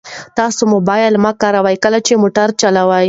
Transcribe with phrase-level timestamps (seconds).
[0.37, 2.99] تاسو موبایل مه کاروئ کله چې موټر چلوئ.